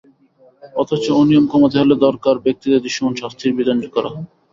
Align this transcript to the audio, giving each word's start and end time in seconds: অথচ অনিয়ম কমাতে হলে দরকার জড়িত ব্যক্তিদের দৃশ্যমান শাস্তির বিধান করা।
অথচ 0.75 1.05
অনিয়ম 1.19 1.45
কমাতে 1.51 1.75
হলে 1.81 1.95
দরকার 2.05 2.35
জড়িত 2.35 2.45
ব্যক্তিদের 2.45 2.83
দৃশ্যমান 2.85 3.13
শাস্তির 3.21 3.57
বিধান 3.59 3.77
করা। 3.95 4.09